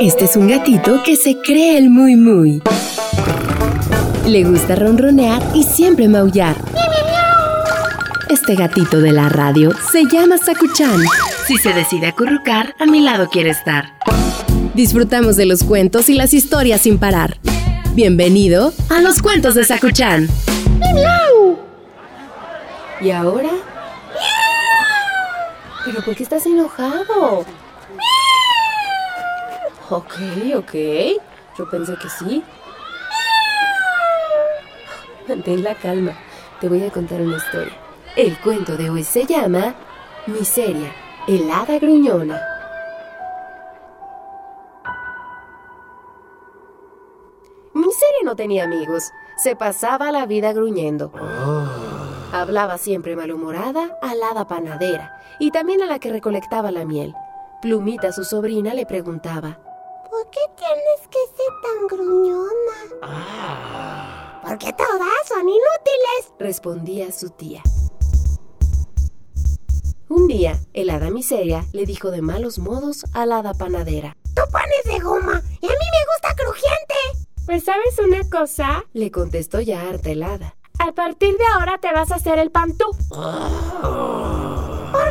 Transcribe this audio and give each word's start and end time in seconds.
Este 0.00 0.24
es 0.24 0.36
un 0.36 0.48
gatito 0.48 1.02
que 1.04 1.16
se 1.16 1.38
cree 1.38 1.78
el 1.78 1.90
muy 1.90 2.16
muy. 2.16 2.62
Le 4.26 4.44
gusta 4.44 4.74
ronronear 4.74 5.42
y 5.54 5.62
siempre 5.62 6.08
maullar. 6.08 6.56
Este 8.28 8.54
gatito 8.54 9.00
de 9.00 9.12
la 9.12 9.28
radio 9.28 9.72
se 9.92 10.04
llama 10.04 10.38
Sakuchan. 10.38 11.00
Si 11.46 11.56
se 11.56 11.72
decide 11.72 12.08
acurrucar, 12.08 12.74
a 12.78 12.86
mi 12.86 13.00
lado 13.00 13.28
quiere 13.28 13.50
estar. 13.50 13.94
Disfrutamos 14.74 15.36
de 15.36 15.46
los 15.46 15.62
cuentos 15.62 16.08
y 16.08 16.14
las 16.14 16.34
historias 16.34 16.80
sin 16.80 16.98
parar. 16.98 17.38
Bienvenido 17.92 18.72
a 18.90 19.00
los 19.00 19.22
cuentos 19.22 19.54
de 19.54 19.64
Sakuchan. 19.64 20.28
¿Y 23.00 23.10
ahora? 23.10 23.50
¿Pero 25.84 26.02
por 26.02 26.16
qué 26.16 26.22
estás 26.22 26.46
enojado? 26.46 27.44
Ok, 29.90 30.14
ok. 30.56 30.74
Yo 31.58 31.68
pensé 31.70 31.94
que 31.96 32.08
sí. 32.08 32.42
Mantén 35.28 35.62
la 35.62 35.74
calma. 35.74 36.12
Te 36.60 36.68
voy 36.68 36.82
a 36.84 36.90
contar 36.90 37.20
una 37.20 37.36
historia. 37.36 37.72
El 38.16 38.38
cuento 38.38 38.76
de 38.76 38.88
hoy 38.88 39.04
se 39.04 39.26
llama 39.26 39.74
Miseria, 40.26 40.92
el 41.28 41.50
hada 41.50 41.78
gruñona. 41.78 42.40
Miseria 47.74 48.20
no 48.24 48.36
tenía 48.36 48.64
amigos. 48.64 49.10
Se 49.36 49.56
pasaba 49.56 50.12
la 50.12 50.26
vida 50.26 50.52
gruñendo. 50.52 51.12
Hablaba 52.32 52.78
siempre 52.78 53.16
malhumorada 53.16 53.98
al 54.00 54.22
hada 54.22 54.46
panadera 54.46 55.20
y 55.38 55.50
también 55.50 55.82
a 55.82 55.86
la 55.86 55.98
que 55.98 56.10
recolectaba 56.10 56.70
la 56.70 56.84
miel. 56.84 57.14
Plumita, 57.60 58.12
su 58.12 58.24
sobrina, 58.24 58.74
le 58.74 58.86
preguntaba. 58.86 59.58
¿Por 60.14 60.30
qué 60.30 60.38
tienes 60.56 61.00
que 61.10 61.18
ser 61.36 61.50
tan 61.60 61.88
gruñona? 61.88 62.78
Porque 64.46 64.72
todas 64.72 65.26
son 65.26 65.40
inútiles. 65.40 66.30
respondía 66.38 67.10
su 67.10 67.30
tía. 67.30 67.60
Un 70.08 70.28
día, 70.28 70.56
el 70.72 70.90
hada 70.90 71.10
miseria 71.10 71.64
le 71.72 71.84
dijo 71.84 72.12
de 72.12 72.22
malos 72.22 72.60
modos 72.60 73.04
a 73.12 73.26
la 73.26 73.38
hada 73.38 73.54
panadera. 73.54 74.16
Tú 74.36 74.42
pones 74.52 74.84
de 74.84 75.00
goma 75.00 75.42
y 75.60 75.66
a 75.66 75.70
mí 75.70 75.86
me 75.90 76.04
gusta 76.12 76.36
crujiente. 76.36 76.94
Pues 77.44 77.64
sabes 77.64 77.98
una 77.98 78.22
cosa, 78.30 78.84
Le 78.92 79.10
contestó 79.10 79.60
ya 79.60 79.80
harta 79.88 80.10
el 80.10 80.22
hada. 80.22 80.54
a 80.78 80.92
partir 80.92 81.36
de 81.36 81.44
ahora 81.54 81.78
te 81.78 81.92
vas 81.92 82.12
a 82.12 82.16
hacer 82.16 82.38
el 82.38 82.52
pan 82.52 82.76
tú. 82.78 82.84
Por 83.08 83.18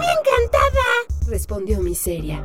mí 0.00 0.06
encantada. 0.18 0.86
respondió 1.28 1.80
Miseria. 1.82 2.42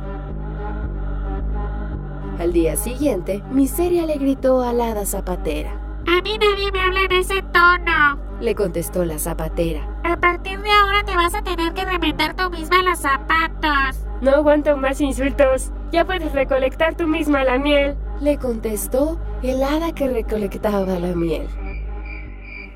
Al 2.38 2.52
día 2.52 2.76
siguiente, 2.76 3.42
Miseria 3.50 4.06
le 4.06 4.16
gritó 4.16 4.62
a 4.62 4.72
la 4.72 4.90
hada 4.90 5.06
zapatera. 5.06 5.72
A 6.06 6.20
mí 6.22 6.36
nadie 6.38 6.72
me 6.72 6.80
habla 6.80 7.02
en 7.02 7.12
ese 7.12 7.42
tono. 7.52 8.18
Le 8.40 8.54
contestó 8.54 9.04
la 9.04 9.18
zapatera. 9.18 10.00
A 10.04 10.16
partir 10.18 10.60
de 10.60 10.70
ahora 10.70 11.04
te 11.04 11.16
vas 11.16 11.34
a 11.34 11.42
tener 11.42 11.72
que 11.72 11.84
remendar 11.84 12.34
tú 12.34 12.50
misma 12.50 12.82
los 12.82 12.98
zapatos. 12.98 14.04
No 14.20 14.32
aguanto 14.32 14.76
más 14.76 15.00
insultos. 15.00 15.70
Ya 15.92 16.04
puedes 16.04 16.32
recolectar 16.32 16.96
tú 16.96 17.06
misma 17.06 17.44
la 17.44 17.58
miel. 17.58 17.96
Le 18.20 18.36
contestó 18.38 19.20
el 19.42 19.62
hada 19.62 19.94
que 19.94 20.08
recolectaba 20.08 20.98
la 20.98 21.14
miel. 21.14 21.46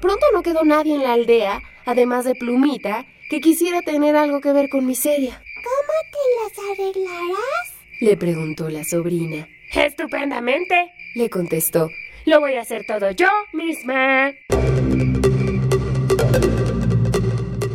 Pronto 0.00 0.26
no 0.32 0.42
quedó 0.42 0.64
nadie 0.64 0.94
en 0.94 1.02
la 1.02 1.14
aldea, 1.14 1.60
además 1.84 2.24
de 2.24 2.34
Plumita, 2.34 3.04
que 3.28 3.40
quisiera 3.40 3.82
tener 3.82 4.14
algo 4.14 4.40
que 4.40 4.52
ver 4.52 4.68
con 4.68 4.86
Miseria. 4.86 5.42
¿Cómo 5.64 5.92
te 6.12 6.18
las 6.38 6.70
arreglarás? 6.70 7.27
Le 8.00 8.16
preguntó 8.16 8.68
la 8.68 8.84
sobrina. 8.84 9.48
Estupendamente. 9.74 10.92
Le 11.16 11.28
contestó. 11.28 11.91
Lo 12.27 12.38
voy 12.38 12.54
a 12.54 12.60
hacer 12.60 12.84
todo 12.86 13.10
yo 13.10 13.27
misma. 13.52 14.30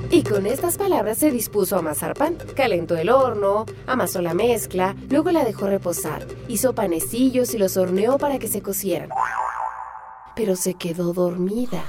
Y 0.09 0.23
con 0.23 0.45
estas 0.45 0.77
palabras 0.77 1.17
se 1.17 1.29
dispuso 1.29 1.75
a 1.75 1.79
amasar 1.79 2.13
pan. 2.13 2.37
Calentó 2.55 2.95
el 2.95 3.09
horno, 3.09 3.65
amasó 3.85 4.21
la 4.21 4.33
mezcla, 4.33 4.95
luego 5.09 5.31
la 5.31 5.43
dejó 5.43 5.67
reposar, 5.67 6.25
hizo 6.47 6.73
panecillos 6.73 7.53
y 7.53 7.57
los 7.57 7.75
horneó 7.75 8.17
para 8.17 8.39
que 8.39 8.47
se 8.47 8.61
cocieran. 8.61 9.09
Pero 10.37 10.55
se 10.55 10.75
quedó 10.75 11.11
dormida. 11.11 11.83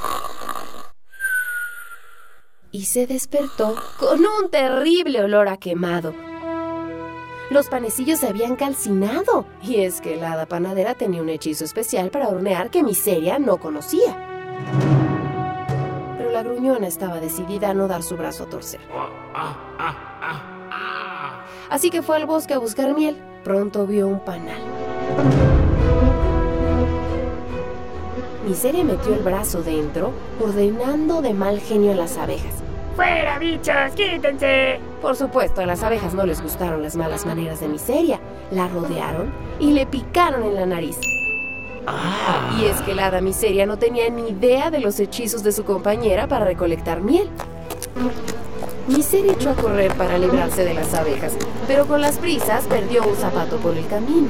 Y 2.73 2.87
se 2.87 3.07
despertó 3.07 3.77
con 4.01 4.21
un 4.21 4.51
terrible 4.51 5.23
olor 5.23 5.47
a 5.49 5.59
quemado. 5.59 6.34
Los 7.51 7.69
panecillos 7.69 8.21
se 8.21 8.29
habían 8.29 8.57
calcinado. 8.57 9.45
Y 9.63 9.81
es 9.83 10.01
que 10.01 10.17
la 10.17 10.33
hada 10.33 10.47
panadera 10.47 10.95
tenía 10.95 11.23
un 11.23 11.29
hechizo 11.29 11.65
especial 11.65 12.11
para 12.11 12.29
hornear 12.29 12.71
que 12.71 12.83
Miseria 12.83 13.39
no 13.39 13.59
conocía. 13.59 14.17
Pero 16.17 16.31
la 16.31 16.43
gruñona 16.43 16.87
estaba 16.87 17.21
decidida 17.21 17.71
a 17.71 17.75
no 17.75 17.87
dar 17.87 18.03
su 18.03 18.17
brazo 18.17 18.45
a 18.45 18.47
torcer. 18.47 18.81
Así 21.69 21.91
que 21.91 22.03
fue 22.03 22.17
al 22.17 22.27
bosque 22.27 22.55
a 22.55 22.59
buscar 22.59 22.95
miel. 22.95 23.23
Pronto 23.43 23.87
vio 23.87 24.09
un 24.09 24.21
panal. 24.21 24.63
Miseria 28.47 28.85
metió 28.85 29.15
el 29.15 29.21
brazo 29.21 29.63
dentro, 29.63 30.13
ordenando 30.41 31.23
de 31.23 31.35
mal 31.35 31.61
genio 31.61 31.93
a 31.93 31.95
las 31.95 32.17
abejas. 32.17 32.64
¡Fuera, 32.97 33.39
bichos! 33.39 33.93
¡Quítense! 33.97 34.79
Por 35.03 35.17
supuesto, 35.17 35.61
a 35.61 35.67
las 35.67 35.83
abejas 35.83 36.15
no 36.15 36.25
les 36.25 36.41
gustaron 36.41 36.83
las 36.83 36.95
malas 36.95 37.27
maneras 37.27 37.61
de 37.61 37.69
Miseria. 37.69 38.21
La 38.51 38.69
rodearon 38.69 39.33
y 39.59 39.73
le 39.73 39.85
picaron 39.87 40.45
en 40.45 40.55
la 40.55 40.67
nariz. 40.67 40.99
Y 42.59 42.65
es 42.65 42.81
que 42.83 42.95
la 42.95 43.07
hada 43.07 43.21
Miseria 43.21 43.67
no 43.67 43.79
tenía 43.79 44.09
ni 44.09 44.29
idea 44.31 44.71
de 44.71 44.81
los 44.81 44.99
hechizos 45.01 45.43
de 45.43 45.53
su 45.53 45.65
compañera 45.65 46.29
para 46.29 46.45
recolectar 46.45 47.01
miel. 47.01 47.29
Miseria 48.87 49.33
echó 49.33 49.51
a 49.51 49.55
correr 49.55 49.93
para 49.95 50.17
librarse 50.17 50.65
de 50.65 50.75
las 50.75 50.95
abejas, 50.95 51.37
pero 51.67 51.87
con 51.87 52.01
las 52.01 52.19
prisas 52.19 52.65
perdió 52.65 53.03
un 53.03 53.17
zapato 53.17 53.57
por 53.59 53.77
el 53.77 53.87
camino. 53.87 54.29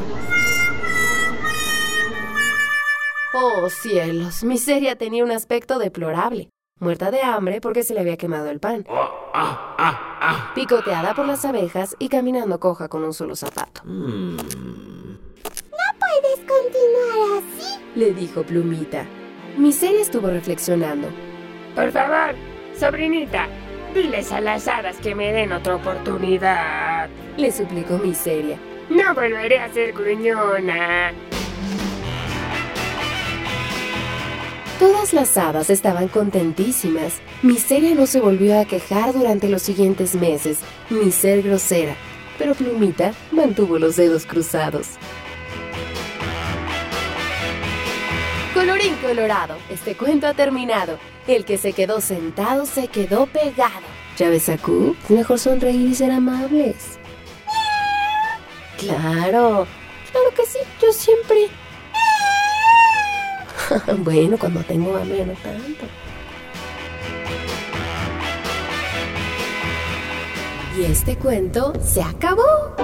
Oh 3.35 3.69
cielos, 3.69 4.45
Miseria 4.45 4.97
tenía 4.97 5.25
un 5.25 5.33
aspecto 5.33 5.79
deplorable, 5.79 6.51
muerta 6.81 7.11
de 7.11 7.23
hambre 7.23 7.61
porque 7.61 7.83
se 7.83 7.95
le 7.95 8.01
había 8.01 8.17
quemado 8.17 8.51
el 8.51 8.59
pan, 8.61 8.85
picoteada 10.55 11.15
por 11.15 11.27
las 11.27 11.45
abejas 11.45 11.95
y 11.99 12.09
caminando 12.09 12.59
coja 12.59 12.89
con 12.89 13.05
un 13.05 13.15
solo 13.15 13.37
zapato. 13.37 13.83
No 13.85 14.37
puedes 15.99 16.39
continuar 16.41 17.39
así. 17.39 17.81
Le 17.95 18.13
dijo 18.13 18.43
Plumita. 18.43 19.07
Miseria 19.57 20.03
estuvo 20.03 20.29
reflexionando. 20.29 21.09
Por 21.77 21.93
favor, 21.93 22.35
sobrinita, 22.77 23.47
diles 23.95 24.33
a 24.33 24.41
las 24.41 24.67
hadas 24.67 24.97
que 24.97 25.15
me 25.15 25.33
den 25.33 25.53
otra 25.53 25.77
oportunidad. 25.77 27.09
Le 27.37 27.53
suplicó 27.53 27.99
Miseria. 27.99 28.59
No 28.91 29.15
volveré 29.15 29.61
a 29.61 29.73
ser 29.73 29.93
gruñona. 29.93 31.13
Todas 34.79 35.13
las 35.13 35.37
hadas 35.39 35.71
estaban 35.71 36.09
contentísimas. 36.09 37.21
Miseria 37.43 37.95
no 37.95 38.07
se 38.07 38.21
volvió 38.21 38.59
a 38.59 38.65
quejar 38.65 39.13
durante 39.13 39.49
los 39.49 39.63
siguientes 39.63 40.17
meses, 40.17 40.59
ni 40.91 41.13
ser 41.13 41.43
grosera. 41.43 41.95
Pero 42.39 42.55
Plumita 42.55 43.15
mantuvo 43.31 43.79
los 43.79 43.95
dedos 43.95 44.27
cruzados. 44.27 44.89
Colorín 48.53 48.97
colorado, 48.97 49.57
este 49.71 49.95
cuento 49.95 50.27
ha 50.27 50.35
terminado. 50.35 50.99
El 51.29 51.45
que 51.45 51.57
se 51.57 51.73
quedó 51.73 52.01
sentado 52.01 52.67
se 52.67 52.89
quedó 52.89 53.27
pegado. 53.27 53.87
¿Ya 54.17 54.29
ves, 54.29 54.49
Aku? 54.49 54.97
Mejor 55.09 55.39
sonreír 55.39 55.91
y 55.91 55.95
ser 55.95 56.11
amables. 56.11 56.99
Claro, 58.79 59.67
claro 60.11 60.31
que 60.37 60.47
sí, 60.47 60.59
yo 60.83 60.93
siempre. 60.93 61.49
Bueno, 63.99 64.37
cuando 64.39 64.61
tengo 64.63 64.97
hambre 64.97 65.27
no 65.27 65.33
tanto. 65.35 65.87
Y 70.79 70.85
este 70.85 71.17
cuento 71.17 71.73
se 71.81 72.03
acabó. 72.03 72.75